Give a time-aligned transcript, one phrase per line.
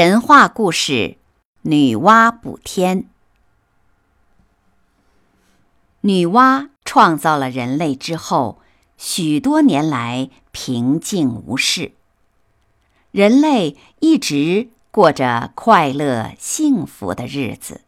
[0.00, 1.16] 神话故事：
[1.62, 3.08] 女娲补天。
[6.02, 8.60] 女娲创造了人类之后，
[8.96, 11.90] 许多年来平静无事，
[13.10, 17.80] 人类一直过着快乐幸福的日子。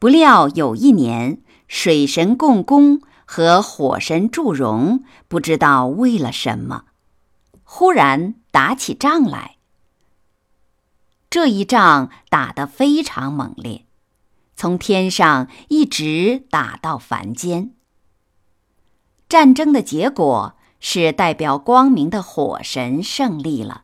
[0.00, 6.86] 不料有一年，水神共工和火神祝融不知道为了什么，
[7.62, 8.34] 忽然。
[8.54, 9.56] 打起仗来，
[11.28, 13.84] 这一仗打得非常猛烈，
[14.54, 17.74] 从天上一直打到凡间。
[19.28, 23.82] 战争的结果是代表光明的火神胜利了，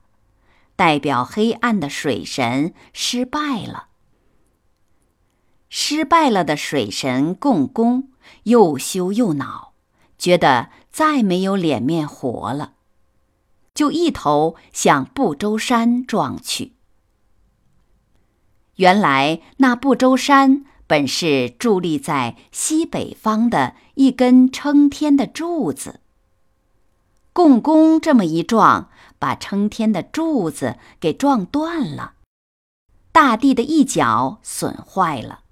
[0.76, 3.88] 代表黑暗的水神失败了。
[5.68, 8.12] 失败了的水神共工
[8.44, 9.72] 又羞又恼，
[10.16, 12.74] 觉得再没有脸面活了。
[13.80, 16.74] 就一头向不周山撞去。
[18.74, 26.00] 原来那不周山本是伫立在西北方的一根撑天的柱子。
[27.32, 32.12] 共工这么一撞，把撑天的柱子给撞断了，
[33.12, 35.44] 大地的一角损坏了，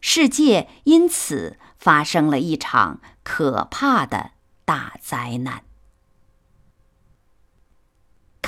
[0.00, 4.30] 世界因此发生了一场可怕的
[4.64, 5.64] 大灾难。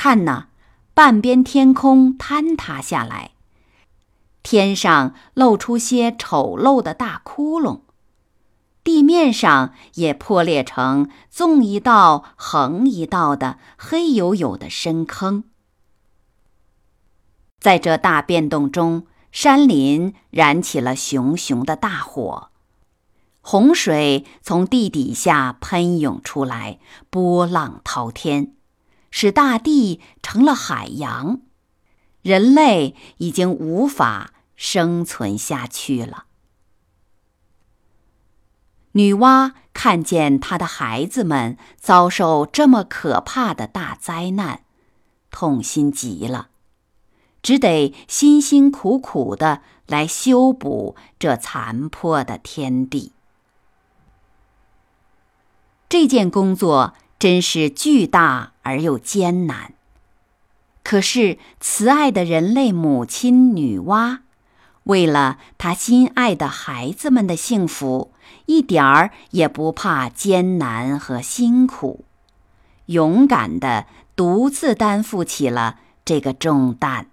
[0.09, 0.47] 看呐，
[0.95, 3.33] 半边天空坍塌下来，
[4.45, 7.81] 天上露出些丑陋的大窟窿，
[8.85, 15.43] 地面上也破裂成纵一道横一道的黑黝黝的深坑。
[17.59, 22.51] 在这大变动中，山林燃起了熊熊的大火，
[23.41, 26.79] 洪水从地底下喷涌出来，
[27.11, 28.53] 波浪滔天。
[29.11, 31.41] 使大地成了海洋，
[32.23, 36.27] 人类已经无法生存下去了。
[38.93, 44.63] 女娲看见她的孩子们遭受这么可怕的大灾难，
[45.31, 46.49] 痛心极了，
[47.43, 53.13] 只得辛辛苦苦的来修补这残破的天地。
[55.89, 56.95] 这件工作。
[57.19, 59.73] 真是巨大而又艰难。
[60.83, 64.19] 可是慈爱的人类母亲女娲，
[64.85, 68.13] 为了她心爱的孩子们的幸福，
[68.47, 72.05] 一点儿也不怕艰难和辛苦，
[72.87, 77.09] 勇敢的独自担负起了这个重担。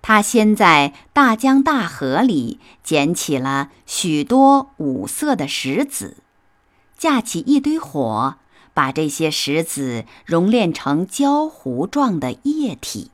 [0.00, 6.16] 她先在大江大河里捡起了许多五色的石子。
[7.02, 8.36] 架起一堆火，
[8.72, 13.10] 把这些石子熔炼成焦糊状的液体。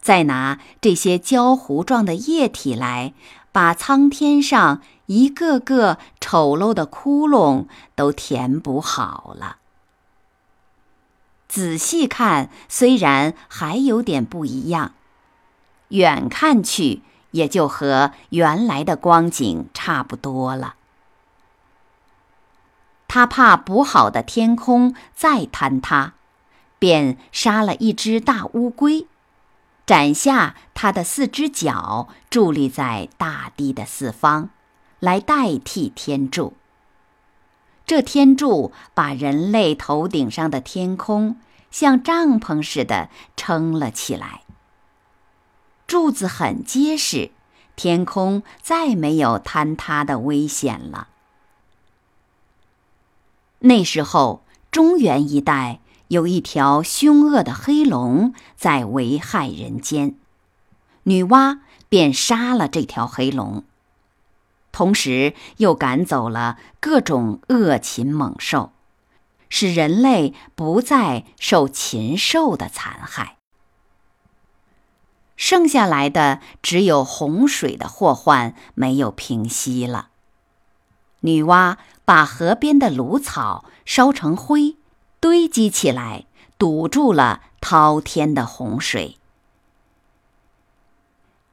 [0.00, 3.12] 再拿这些焦糊状的液体来，
[3.50, 7.66] 把苍天上一个个丑陋的窟窿
[7.96, 9.56] 都填补好了。
[11.48, 14.94] 仔细看，虽然还有点不一样，
[15.88, 20.76] 远看去也就和原来的光景差不多了。
[23.12, 26.12] 他怕补好的天空再坍塌，
[26.78, 29.08] 便杀了一只大乌龟，
[29.84, 34.50] 斩下它的四只脚，伫立在大地的四方，
[35.00, 36.54] 来代替天柱。
[37.84, 41.36] 这天柱把人类头顶上的天空
[41.72, 44.42] 像帐篷似的撑了起来。
[45.88, 47.32] 柱子很结实，
[47.74, 51.08] 天空再没有坍塌的危险了。
[53.60, 60.16] 那时候，中原一带有一条凶恶的黑龙在危害人间，
[61.04, 63.64] 女娲便杀了这条黑龙，
[64.72, 68.72] 同时又赶走了各种恶禽猛兽，
[69.48, 73.36] 使人类不再受禽兽的残害。
[75.36, 80.09] 剩下来的只有洪水的祸患没有平息了。
[81.20, 81.76] 女娲。
[82.02, 84.76] 把河边的芦草烧成灰，
[85.20, 86.24] 堆积起来，
[86.58, 89.16] 堵住了滔天的洪水。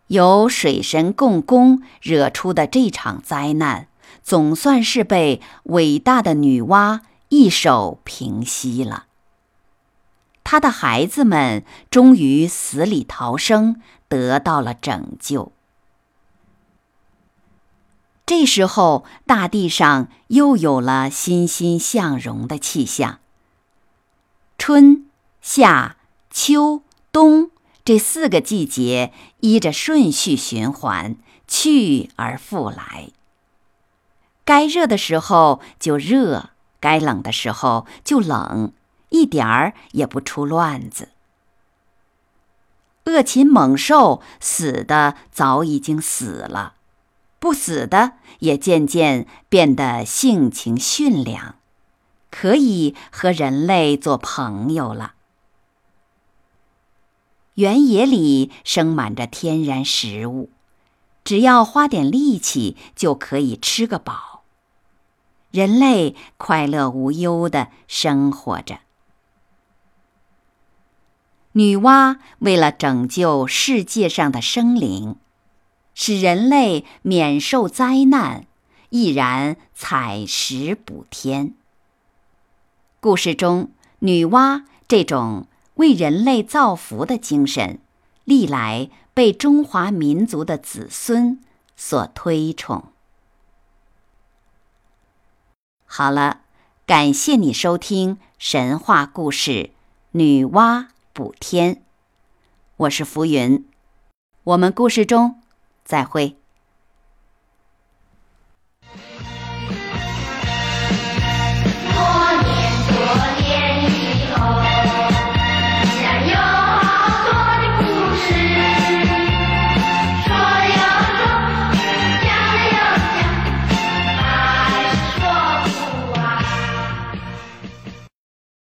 [0.08, 3.88] 由水神共工惹出的这场灾难，
[4.24, 9.06] 总算是被伟大的女娲一手平息了。
[10.44, 15.52] 她的孩子们终于死里逃生，得到了拯救。
[18.28, 23.20] 这时候，大地上又有了欣欣向荣的气象。
[24.58, 25.08] 春、
[25.42, 25.96] 夏、
[26.30, 26.84] 秋、
[27.14, 27.50] 冬。
[27.86, 31.16] 这四个季节依着顺序循环，
[31.48, 33.12] 去而复来。
[34.44, 36.50] 该热的时候就热，
[36.82, 38.74] 该冷的时候就冷，
[39.08, 41.08] 一点儿也不出乱子。
[43.06, 46.74] 恶禽猛兽死的早已经死了，
[47.48, 51.56] 不死的也渐渐变得性情驯良，
[52.30, 55.14] 可以和人类做朋友了。
[57.54, 60.50] 原野里生满着天然食物，
[61.24, 64.44] 只要花点力气就可以吃个饱。
[65.52, 68.80] 人类快乐无忧的生活着。
[71.54, 75.16] 女娲为了拯救世界上的生灵，
[76.00, 78.46] 使人类免受灾难，
[78.92, 81.56] 毅然采石补天。
[83.00, 85.48] 故事中，女娲这种。
[85.74, 87.80] 为人类造福的精神，
[88.26, 91.40] 历来被中华民族的子孙
[91.76, 92.84] 所推崇。
[95.86, 96.42] 好了，
[96.88, 99.52] 感谢你收听神话故事
[100.14, 101.76] 《女娲补天》，
[102.78, 103.68] 我是浮云，
[104.46, 105.40] 我们故事中
[105.88, 106.36] 再会。